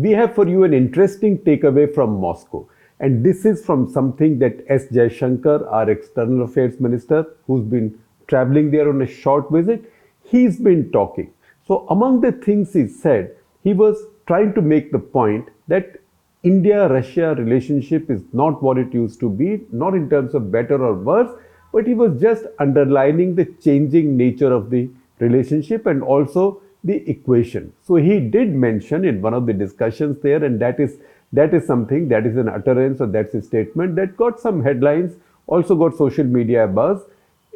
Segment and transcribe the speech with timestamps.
[0.00, 2.66] we have for you an interesting takeaway from Moscow.
[3.00, 4.86] And this is from something that S.
[4.86, 9.92] Jaishankar, our external affairs minister, who's been traveling there on a short visit,
[10.22, 11.32] he's been talking.
[11.66, 15.96] So, among the things he said, he was trying to make the point that
[16.42, 20.82] India Russia relationship is not what it used to be, not in terms of better
[20.82, 21.30] or worse,
[21.72, 24.88] but he was just underlining the changing nature of the
[25.18, 27.72] relationship and also the equation.
[27.82, 30.98] So he did mention in one of the discussions there, and that is
[31.32, 35.16] that is something that is an utterance or that's a statement that got some headlines,
[35.46, 37.02] also got social media buzz.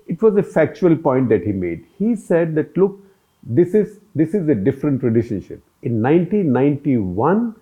[0.06, 1.84] It was a factual point that he made.
[1.98, 2.98] He said that look,
[3.42, 5.62] this is this is a different relationship.
[5.82, 7.54] In 1991,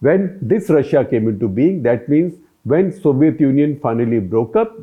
[0.00, 4.76] when this Russia came into being, that means when Soviet Union finally broke up,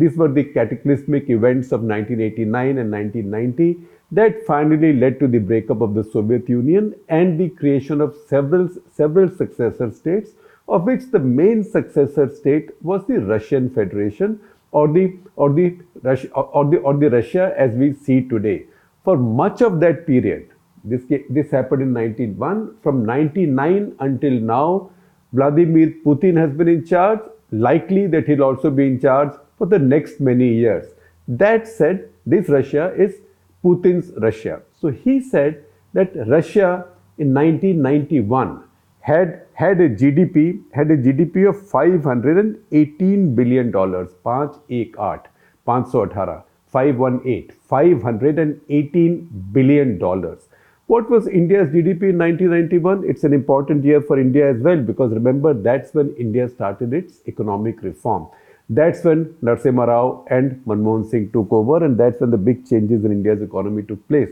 [0.00, 3.76] these were the cataclysmic events of 1989 and 1990
[4.10, 8.68] that finally led to the breakup of the Soviet Union and the creation of several,
[8.90, 10.30] several successor states,
[10.68, 14.40] of which the main successor state was the Russian Federation
[14.70, 18.64] or the, or the, Russia, or the, or the Russia as we see today.
[19.04, 20.48] For much of that period,
[20.84, 24.90] this, this happened in 1991, from 99 until now,
[25.32, 29.32] Vladimir Putin has been in charge, likely that he'll also be in charge
[29.62, 30.86] for the next many years.
[31.28, 33.18] That said, this Russia is
[33.64, 34.60] Putin's Russia.
[34.80, 38.64] So he said that Russia in 1991
[39.02, 45.30] had had a GDP had a GDP of 518 billion dollars 518
[45.64, 49.16] 518 518 518
[49.52, 50.48] billion dollars
[50.86, 55.12] what was India's GDP in 1991 it's an important year for India as well because
[55.12, 58.28] remember that's when India started its economic reform
[58.76, 63.04] that's when Narasimha Rao and Manmohan Singh took over, and that's when the big changes
[63.04, 64.28] in India's economy took place.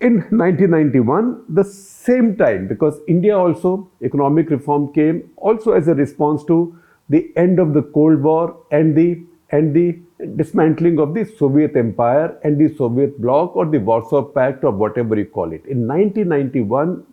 [0.00, 6.44] In 1991, the same time, because India also, economic reform came also as a response
[6.44, 6.76] to
[7.08, 9.96] the end of the Cold War and the and the
[10.34, 15.16] dismantling of the Soviet Empire and the Soviet bloc or the Warsaw Pact or whatever
[15.16, 15.64] you call it.
[15.66, 17.04] In 1991,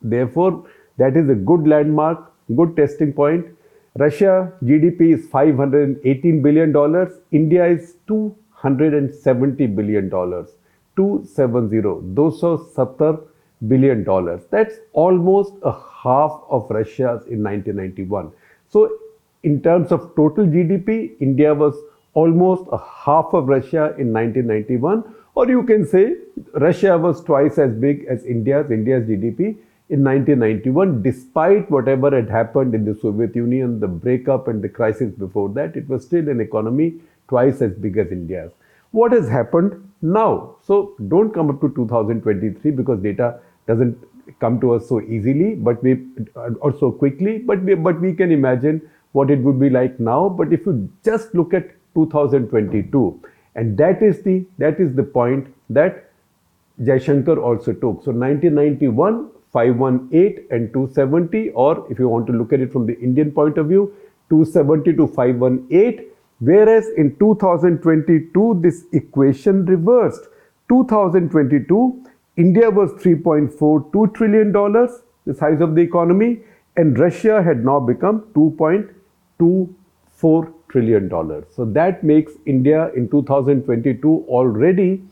[0.00, 0.66] therefore,
[0.98, 3.46] that is a good landmark, good testing point
[3.98, 7.18] Russia GDP is 518 billion dollars.
[7.32, 10.50] India is 270 billion dollars.
[10.96, 11.82] 270.
[12.14, 13.26] 270
[13.66, 14.42] billion dollars.
[14.50, 18.30] That's almost a half of Russia's in 1991.
[18.68, 18.90] So
[19.42, 21.74] in terms of total GDP, India was
[22.14, 25.04] almost a half of Russia in 1991.
[25.34, 26.14] Or you can say
[26.54, 29.56] Russia was twice as big as India's, India's GDP
[29.90, 35.12] in 1991, despite whatever had happened in the Soviet Union, the breakup and the crisis
[35.12, 36.94] before that, it was still an economy
[37.28, 38.52] twice as big as India's.
[38.92, 40.54] What has happened now?
[40.62, 43.98] So don't come up to 2023 because data doesn't
[44.38, 46.06] come to us so easily, but we
[46.60, 47.38] or so quickly.
[47.38, 48.80] But we, but we can imagine
[49.10, 50.28] what it would be like now.
[50.28, 53.20] But if you just look at 2022,
[53.56, 56.10] and that is the that is the point that
[56.80, 58.04] Jaishankar also took.
[58.04, 62.98] So 1991 518 and 270 or if you want to look at it from the
[63.00, 63.92] Indian point of view
[64.30, 66.06] 270 to 518
[66.38, 70.28] whereas in 2022 this equation reversed.
[70.68, 72.04] 2022
[72.36, 76.38] India was 3.42 trillion dollars the size of the economy
[76.76, 81.44] and Russia had now become 2.24 trillion dollars.
[81.54, 85.02] So that makes India in 2022 already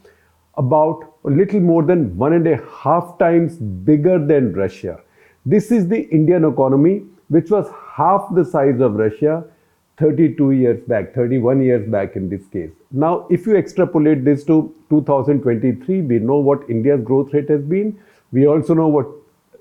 [0.58, 5.00] about a little more than one and a half times bigger than Russia.
[5.46, 9.44] This is the Indian economy, which was half the size of Russia
[9.98, 12.70] 32 years back, 31 years back in this case.
[12.90, 17.98] Now, if you extrapolate this to 2023, we know what India's growth rate has been.
[18.32, 19.08] We also know what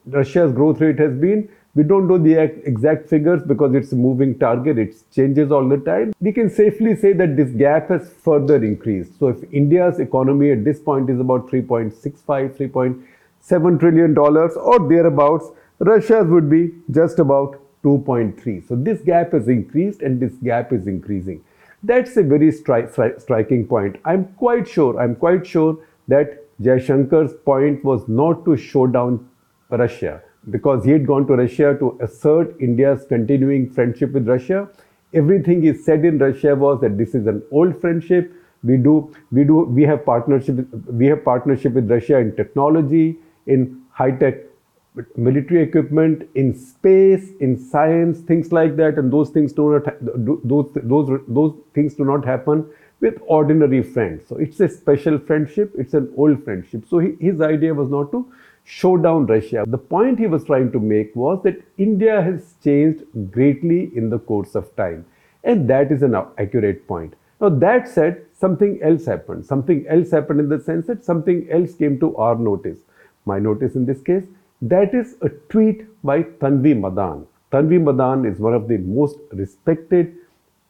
[0.06, 1.50] Russia's growth rate has been.
[1.78, 2.34] We don't know the
[2.66, 6.12] exact figures because it's a moving target, it changes all the time.
[6.20, 9.20] We can safely say that this gap has further increased.
[9.20, 15.52] So if India's economy at this point is about 3.65, 3.7 trillion dollars or thereabouts,
[15.78, 18.68] Russia's would be just about 2.3.
[18.68, 21.44] So this gap has increased and this gap is increasing.
[21.84, 23.98] That's a very stri stri striking point.
[24.04, 29.30] I'm quite sure, I'm quite sure that Jaishankar's point was not to show down
[29.70, 34.68] Russia because he had gone to Russia to assert India's continuing friendship with Russia.
[35.14, 38.34] Everything he said in Russia was that this is an old friendship.
[38.64, 43.82] We do, we do, we have partnership, we have partnership with Russia in technology, in
[43.92, 44.36] high tech
[45.16, 48.98] military equipment, in space, in science, things like that.
[48.98, 52.66] And those things do not, those, those, those things do not happen
[53.00, 54.28] with ordinary friends.
[54.28, 56.86] So it's a special friendship, it's an old friendship.
[56.90, 58.32] So he, his idea was not to
[58.68, 59.64] show down Russia.
[59.66, 64.20] The point he was trying to make was that India has changed greatly in the
[64.20, 65.06] course of time.
[65.46, 67.14] And that is an accurate point.
[67.40, 69.46] Now, that said, something else happened.
[69.46, 72.80] Something else happened in the sense that something else came to our notice.
[73.26, 74.26] My notice in this case,
[74.62, 77.26] that is a tweet by Tanvi Madan.
[77.54, 80.14] Tanvi Madan is one of the most respected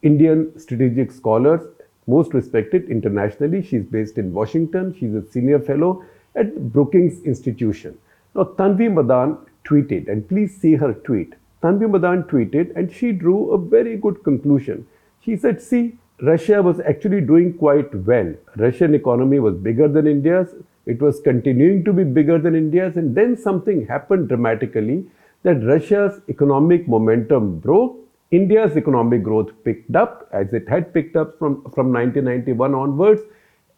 [0.04, 1.62] Indian strategic scholars,
[2.06, 3.64] most respected internationally.
[3.64, 4.94] She's based in Washington.
[5.00, 6.04] She's a senior fellow
[6.38, 7.98] at the Brookings Institution.
[8.36, 11.34] Now, Tanvi Madan tweeted, and please see her tweet.
[11.64, 14.88] Tanvi Madan tweeted, and she drew a very good conclusion.
[15.22, 18.34] She said, See, Russia was actually doing quite well.
[18.56, 20.54] Russian economy was bigger than India's.
[20.86, 25.06] It was continuing to be bigger than India's, and then something happened dramatically
[25.44, 27.98] that Russia's economic momentum broke.
[28.32, 33.22] India's economic growth picked up as it had picked up from, from 1991 onwards.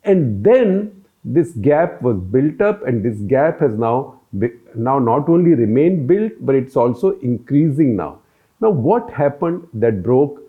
[0.03, 4.19] And then this gap was built up and this gap has now
[4.75, 8.19] now not only remained built but it's also increasing now
[8.61, 10.41] now what happened that broke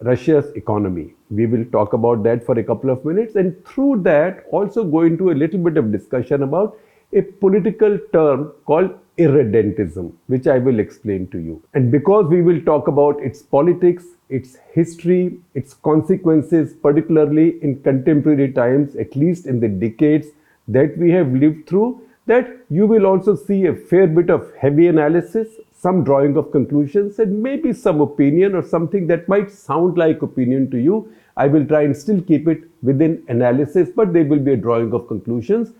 [0.00, 4.44] russia's economy we will talk about that for a couple of minutes and through that
[4.50, 6.76] also go into a little bit of discussion about
[7.12, 11.62] a political term called irredentism, which I will explain to you.
[11.74, 18.52] And because we will talk about its politics, its history, its consequences, particularly in contemporary
[18.52, 20.28] times, at least in the decades
[20.68, 24.86] that we have lived through, that you will also see a fair bit of heavy
[24.88, 30.20] analysis, some drawing of conclusions, and maybe some opinion or something that might sound like
[30.22, 31.10] opinion to you.
[31.36, 34.92] I will try and still keep it within analysis, but there will be a drawing
[34.92, 35.72] of conclusions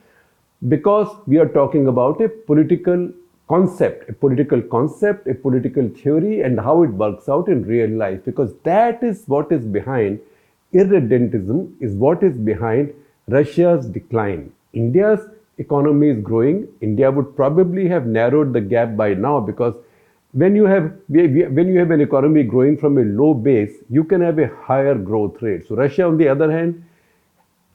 [0.69, 3.13] because we are talking about a political
[3.49, 8.25] concept, a political concept, a political theory, and how it works out in real life.
[8.25, 10.21] Because that is what is behind
[10.73, 12.93] irredentism, is what is behind
[13.29, 14.53] Russia's decline.
[14.73, 15.21] India's
[15.59, 16.69] economy is growing.
[16.81, 19.75] India would probably have narrowed the gap by now because
[20.33, 24.21] when you have when you have an economy growing from a low base, you can
[24.21, 25.67] have a higher growth rate.
[25.67, 26.85] So Russia, on the other hand,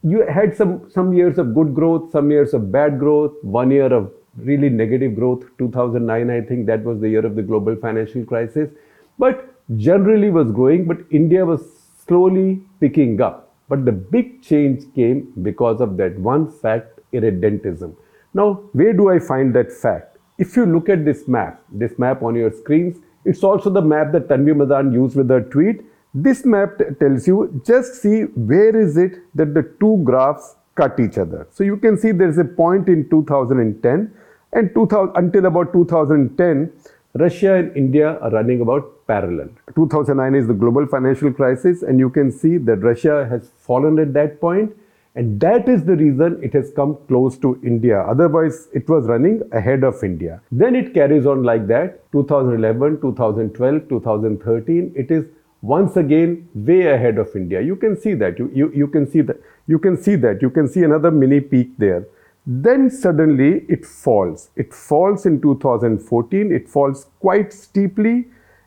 [0.02, 3.92] you had some some years of good growth, some years of bad growth, one year
[3.92, 5.44] of really negative growth.
[5.58, 8.70] 2009 i think that was the year of the global financial crisis.
[9.18, 11.62] But generally was growing but india was
[12.06, 13.54] slowly picking up.
[13.68, 17.96] But the big change came because of that one fact irredentism.
[18.34, 20.18] Now where do i find that fact?
[20.38, 24.12] If you look at this map this map on your screens it's also the map
[24.12, 25.82] that tanvi madan used with her tweet.
[26.12, 31.18] This map tells you just see where is it that the two graphs cut each
[31.18, 34.12] other so you can see there's a point in 2010
[34.54, 36.72] and 2000, until about 2010,
[37.14, 39.48] Russia and India are running about parallel.
[39.74, 44.12] 2009 is the global financial crisis, and you can see that Russia has fallen at
[44.14, 44.72] that point,
[45.16, 48.00] and that is the reason it has come close to India.
[48.02, 50.40] Otherwise, it was running ahead of India.
[50.50, 54.92] Then it carries on like that 2011, 2012, 2013.
[54.96, 55.24] It is
[55.64, 57.60] once again way ahead of India.
[57.60, 58.38] You can see that.
[58.38, 59.40] You, you, you can see that.
[59.66, 60.42] You can see that.
[60.42, 62.06] You can see another mini peak there.
[62.46, 64.50] Then suddenly it falls.
[64.56, 68.26] It falls in 2014, it falls quite steeply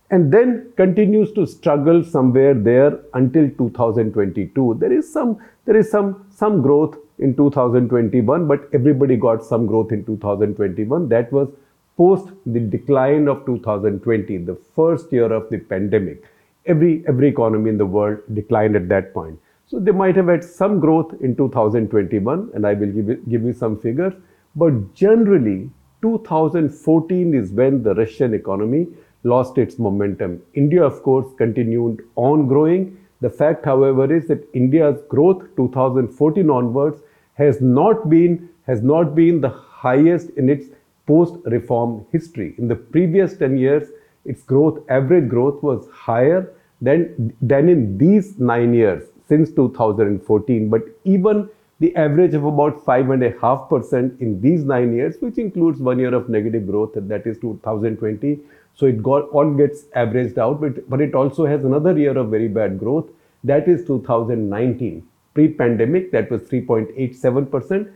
[0.09, 4.77] and then continues to struggle somewhere there until 2022.
[4.79, 9.91] There is some there is some some growth in 2021, but everybody got some growth
[9.91, 11.09] in 2021.
[11.09, 11.49] That was
[11.97, 16.23] post the decline of 2020, the first year of the pandemic.
[16.67, 19.39] Every every economy in the world declined at that point.
[19.65, 23.53] So they might have had some growth in 2021, and I will give give you
[23.53, 24.13] some figures.
[24.55, 25.69] But generally,
[26.01, 28.87] 2014 is when the Russian economy
[29.23, 30.41] lost its momentum.
[30.53, 32.97] India, of course, continued on growing.
[33.21, 37.01] The fact, however, is that India's growth 2014 onwards
[37.33, 40.67] has not been has not been the highest in its
[41.07, 42.53] post-reform history.
[42.57, 43.89] In the previous 10 years,
[44.25, 50.81] its growth, average growth was higher than, than in these nine years since 2014, but
[51.03, 56.29] even the average of about 5.5% in these nine years, which includes one year of
[56.29, 58.39] negative growth, that is 2020.
[58.73, 62.29] So it got, all gets averaged out, but, but it also has another year of
[62.29, 63.09] very bad growth,
[63.43, 65.07] that is 2019.
[65.33, 67.91] Pre pandemic, that was 3.87%.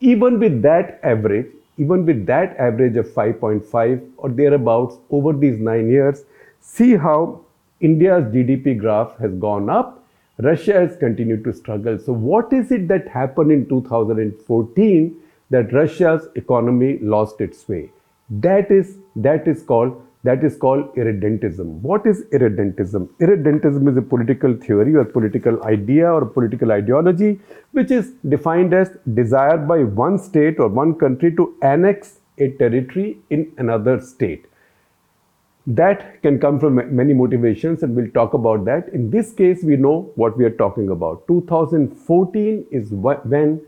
[0.00, 1.46] Even with that average,
[1.78, 6.24] even with that average of 5.5 or thereabouts over these nine years,
[6.60, 7.40] see how
[7.80, 9.98] India's GDP graph has gone up
[10.40, 11.98] Russia has continued to struggle.
[11.98, 15.16] So, what is it that happened in 2014
[15.50, 17.90] that Russia's economy lost its way?
[18.30, 21.80] That is, that is called that is called irredentism.
[21.80, 23.08] What is irredentism?
[23.20, 28.90] Irredentism is a political theory or political idea or political ideology which is defined as
[29.14, 34.46] desire by one state or one country to annex a territory in another state.
[35.68, 38.88] That can come from many motivations, and we'll talk about that.
[38.88, 41.28] In this case, we know what we are talking about.
[41.28, 43.60] 2014 is when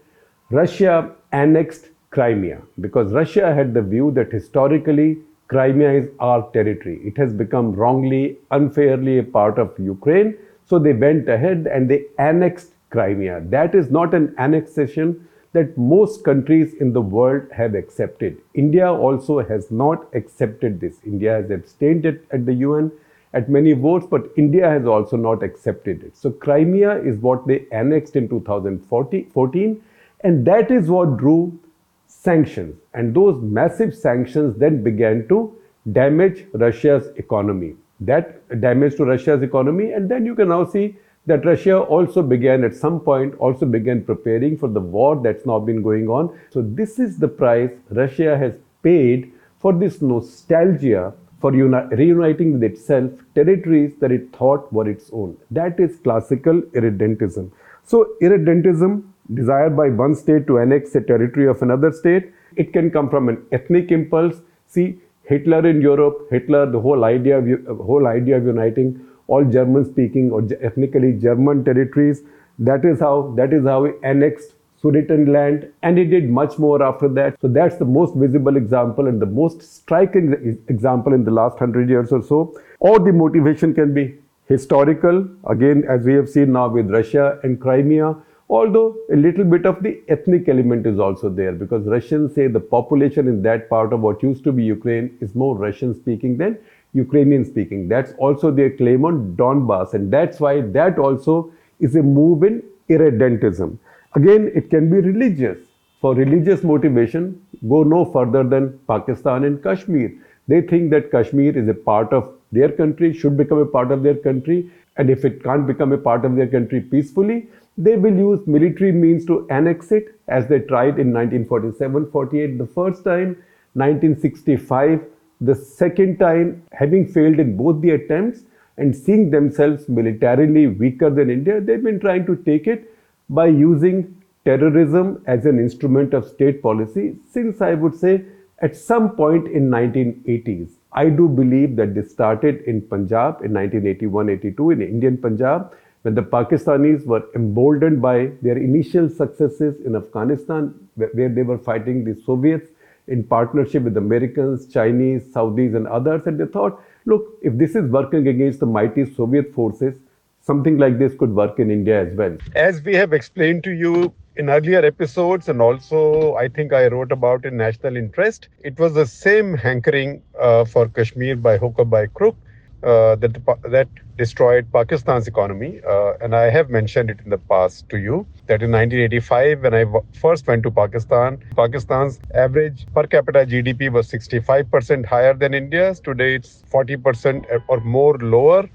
[0.51, 7.01] Russia annexed Crimea because Russia had the view that historically Crimea is our territory.
[7.05, 10.39] It has become wrongly, unfairly a part of Ukraine.
[10.65, 13.43] So they went ahead and they annexed Crimea.
[13.47, 18.41] That is not an annexation that most countries in the world have accepted.
[18.55, 20.99] India also has not accepted this.
[21.05, 22.93] India has abstained at, the UN
[23.33, 26.17] at many votes, but India has also not accepted it.
[26.17, 29.83] So Crimea is what they annexed in 2014,
[30.21, 31.59] and that is what drew
[32.07, 32.77] sanctions.
[32.95, 35.57] And those massive sanctions then began to
[35.93, 37.75] damage Russia's economy.
[38.01, 42.65] That damage to Russia's economy, and then you can now see that Russia also began
[42.65, 46.37] at some point also began preparing for the war that's now been going on.
[46.51, 52.63] So this is the price Russia has paid for this nostalgia for uni- reuniting with
[52.63, 55.37] itself territories that it thought were its own.
[55.51, 57.51] That is classical irredentism.
[57.83, 62.91] So irredentism, desire by one state to annex a territory of another state, it can
[62.91, 64.41] come from an ethnic impulse.
[64.67, 69.85] See, Hitler in Europe, Hitler, the whole idea of, whole idea of uniting all German
[69.91, 72.23] speaking or ethnically German territories.
[72.71, 77.09] That is how that is how he annexed Sudetenland and he did much more after
[77.09, 77.37] that.
[77.41, 81.89] So that's the most visible example and the most striking example in the last hundred
[81.91, 82.55] years or so.
[82.79, 84.15] Or the motivation can be
[84.47, 88.17] historical, again, as we have seen now with Russia and Crimea,
[88.49, 92.59] although a little bit of the ethnic element is also there because Russians say the
[92.59, 96.59] population in that part of what used to be Ukraine is more Russian speaking than
[96.93, 97.89] Ukrainian speaking.
[97.89, 102.63] That's also their claim on Donbass, and that's why that also is a move in
[102.89, 103.79] irredentism.
[104.15, 105.59] Again, it can be religious.
[106.01, 110.11] For religious motivation, go no further than Pakistan and Kashmir.
[110.49, 114.03] They think that Kashmir is a part of their country, should become a part of
[114.03, 118.17] their country, and if it can't become a part of their country peacefully, they will
[118.17, 123.37] use military means to annex it, as they tried in 1947 48 the first time,
[123.75, 125.05] 1965
[125.41, 128.43] the second time, having failed in both the attempts
[128.77, 132.95] and seeing themselves militarily weaker than India, they've been trying to take it
[133.29, 138.25] by using terrorism as an instrument of state policy since I would say
[138.61, 140.71] at some point in 1980s.
[140.93, 146.23] I do believe that this started in Punjab in 1981-82 in Indian Punjab when the
[146.23, 152.71] Pakistanis were emboldened by their initial successes in Afghanistan where they were fighting the Soviets
[153.11, 156.23] in partnership with Americans, Chinese, Saudis, and others.
[156.27, 159.95] And they thought, look, if this is working against the mighty Soviet forces,
[160.41, 162.37] something like this could work in India as well.
[162.55, 167.13] As we have explained to you in earlier episodes, and also I think I wrote
[167.13, 171.85] about in National Interest, it was the same hankering uh, for Kashmir by hook or
[171.85, 172.37] by crook
[172.83, 175.81] uh, that that destroyed Pakistan's economy.
[175.87, 179.75] Uh, and I have mentioned it in the past to you that in 1985, when
[179.75, 185.55] I w- first went to Pakistan, Pakistan's average per capita GDP was 65% higher than
[185.55, 186.01] India's.
[186.01, 188.69] Today, it's 40% or more lower,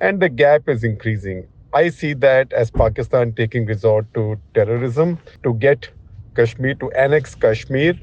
[0.00, 1.48] and the gap is increasing.
[1.72, 5.90] I see that as Pakistan taking resort to terrorism to get
[6.34, 7.94] Kashmir to annex Kashmir,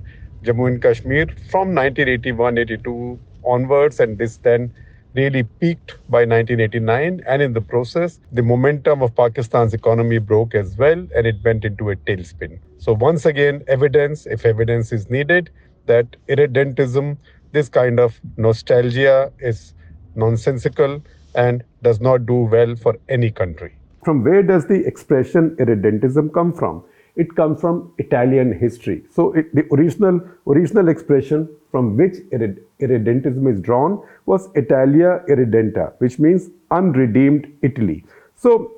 [0.44, 4.74] Jammu and Kashmir from 1981 82 onwards, and this then
[5.16, 10.76] really peaked by 1989 and in the process the momentum of pakistan's economy broke as
[10.78, 12.60] well and it went into a tailspin.
[12.80, 15.50] So once again evidence if evidence is needed
[15.86, 17.18] that irredentism
[17.52, 19.74] this kind of nostalgia is
[20.16, 21.02] nonsensical
[21.36, 23.76] and does not do well for any country.
[24.04, 26.84] From where does the expression irredentism come from
[27.16, 29.04] it comes from Italian history.
[29.10, 36.20] So it, the original original expression from which irredentism is drawn was Italia irredenta, which
[36.20, 38.06] means unredeemed Italy.
[38.36, 38.72] So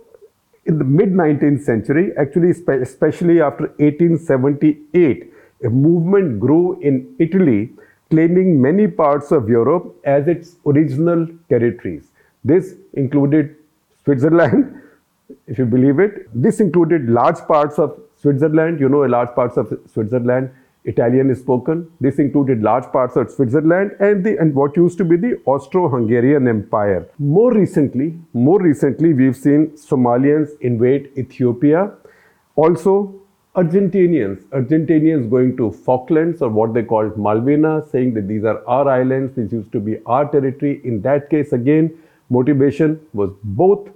[0.65, 5.31] in the mid 19th century, actually especially after 1878,
[5.63, 7.71] a movement grew in Italy
[8.09, 12.11] claiming many parts of Europe as its original territories.
[12.43, 13.55] This included
[14.03, 14.81] Switzerland,
[15.47, 16.27] if you believe it.
[16.33, 20.49] This included large parts of Switzerland, you know, a large parts of Switzerland,
[20.85, 21.87] Italian is spoken.
[22.01, 26.47] This included large parts of Switzerland and the and what used to be the Austro-Hungarian
[26.47, 27.07] Empire.
[27.19, 31.91] More recently, more recently, we've seen Somalians invade Ethiopia.
[32.55, 33.13] Also,
[33.55, 38.89] Argentinians, Argentinians going to Falklands or what they called Malvinas, saying that these are our
[38.89, 40.81] islands, this used to be our territory.
[40.83, 41.91] In that case, again,
[42.29, 43.89] motivation was both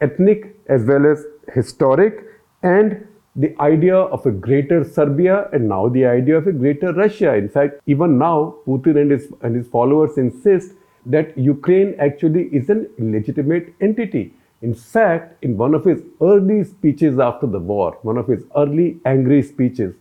[0.00, 1.24] ethnic as well as
[1.54, 2.24] historic
[2.62, 7.34] and the idea of a greater Serbia and now the idea of a greater Russia.
[7.34, 10.72] In fact, even now, Putin and his, and his followers insist
[11.04, 14.32] that Ukraine actually is an illegitimate entity.
[14.62, 18.98] In fact, in one of his early speeches after the war, one of his early
[19.04, 19.94] angry speeches,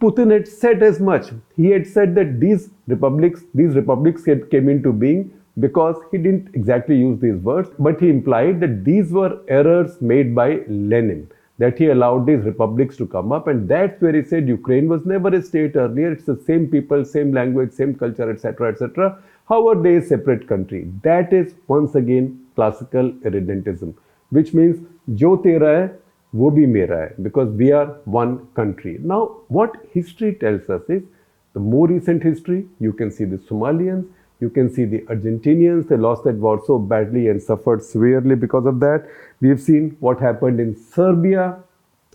[0.00, 1.30] Putin had said as much.
[1.56, 6.54] He had said that these republics, these republics had came into being because he didn't
[6.54, 11.78] exactly use these words, but he implied that these were errors made by Lenin, that
[11.78, 13.46] he allowed these republics to come up.
[13.46, 16.12] And that's where he said ukraine was never a state earlier.
[16.12, 20.48] It's the same people same language same culture etc etc how are they a separate
[20.48, 20.90] country?
[21.02, 23.94] That is once again classical irredentism
[24.30, 24.80] which means
[25.22, 25.90] jo tera hai
[26.32, 28.98] wo bhi mera hai because we are one country.
[29.00, 31.02] Now what history tells us is
[31.52, 34.06] the more recent history you can see the somalians
[34.40, 38.66] you can see the Argentinians, they lost that war so badly and suffered severely because
[38.66, 39.06] of that.
[39.44, 41.58] We have seen what happened in Serbia,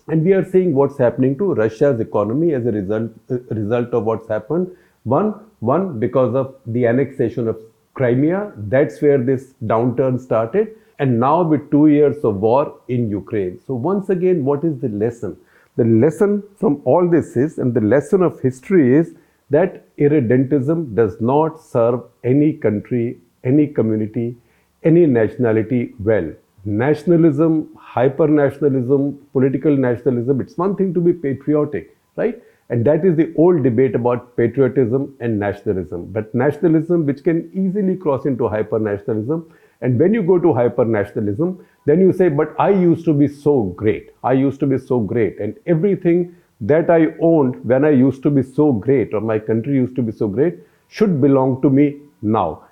[0.08, 4.02] and we are seeing what's happening to Russia's economy as a result, a result of
[4.02, 4.72] what's happened.
[5.04, 7.60] One, one because of the annexation of
[7.94, 10.74] Crimea, that's where this downturn started.
[10.98, 13.60] And now with two years of war in Ukraine.
[13.64, 15.36] So once again, what is the lesson?
[15.76, 19.14] The lesson from all this is, and the lesson of history is
[19.50, 24.36] that irredentism does not serve any country, any community,
[24.82, 26.32] any nationality well.
[26.64, 32.42] Nationalism, hyper nationalism, political nationalism, it's one thing to be patriotic, right?
[32.68, 36.06] And that is the old debate about patriotism and nationalism.
[36.12, 39.50] But nationalism, which can easily cross into hyper nationalism,
[39.80, 43.26] and when you go to hyper nationalism, then you say, But I used to be
[43.26, 44.10] so great.
[44.22, 45.40] I used to be so great.
[45.40, 49.74] And everything that I owned when I used to be so great, or my country
[49.74, 52.64] used to be so great, should belong to me now.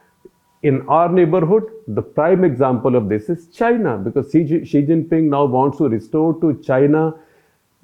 [0.63, 5.79] In our neighborhood, the prime example of this is China, because Xi Jinping now wants
[5.79, 7.15] to restore to China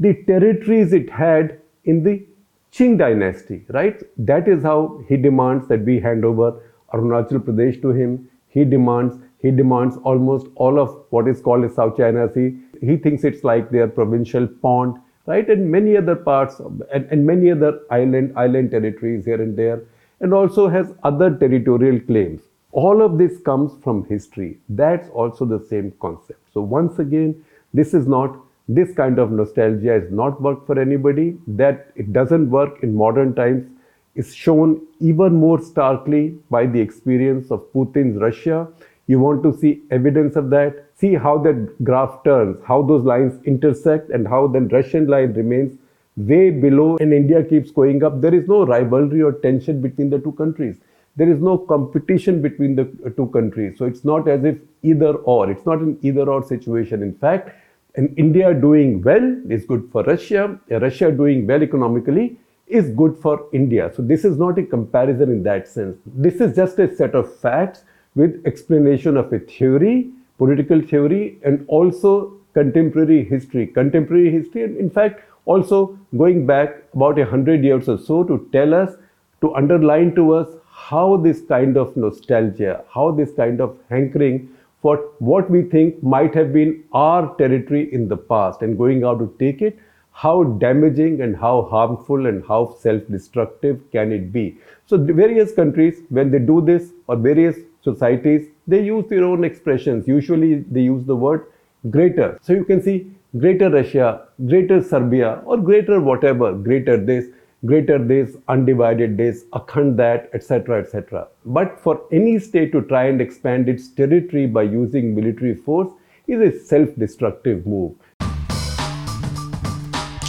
[0.00, 2.26] the territories it had in the
[2.72, 4.02] Qing dynasty, right?
[4.18, 6.60] That is how he demands that we hand over
[6.92, 8.28] Arunachal Pradesh to him.
[8.48, 12.58] He demands he demands almost all of what is called the South China Sea.
[12.80, 14.96] He thinks it's like their provincial pond
[15.26, 15.48] right?
[15.48, 19.82] And many other parts of, and, and many other island island territories here and there,
[20.20, 22.42] and also has other territorial claims.
[22.82, 24.58] All of this comes from history.
[24.68, 26.40] That's also the same concept.
[26.52, 28.36] So once again, this is not
[28.68, 31.38] this kind of nostalgia has not worked for anybody.
[31.46, 33.70] That it doesn't work in modern times
[34.14, 38.68] is shown even more starkly by the experience of Putin's Russia.
[39.06, 40.84] You want to see evidence of that?
[40.96, 45.78] see how that graph turns, how those lines intersect, and how the Russian line remains
[46.16, 48.20] way below and India keeps going up.
[48.20, 50.76] There is no rivalry or tension between the two countries.
[51.16, 53.78] There is no competition between the uh, two countries.
[53.78, 55.50] So it's not as if either or.
[55.50, 57.02] It's not an either or situation.
[57.02, 57.50] In fact,
[57.96, 60.58] and India doing well is good for Russia.
[60.68, 63.92] Russia doing well economically is good for India.
[63.94, 65.96] So this is not a comparison in that sense.
[66.04, 67.84] This is just a set of facts
[68.16, 73.66] with explanation of a theory political theory and also contemporary history.
[73.66, 78.48] Contemporary history, and in fact, also going back about a hundred years or so to
[78.52, 78.94] tell us,
[79.40, 84.48] to underline to us how this kind of nostalgia, how this kind of hankering
[84.82, 89.18] for what we think might have been our territory in the past and going out
[89.18, 89.78] to take it,
[90.12, 94.56] how damaging and how harmful and how self destructive can it be?
[94.86, 100.08] So, various countries, when they do this, or various societies, they use their own expressions.
[100.08, 101.46] Usually they use the word
[101.90, 102.38] greater.
[102.42, 107.26] So you can see greater Russia, greater Serbia, or greater whatever, greater this,
[107.66, 111.28] greater this, undivided this, akhand that, etc., etc.
[111.44, 115.90] But for any state to try and expand its territory by using military force
[116.26, 117.94] is a self destructive move.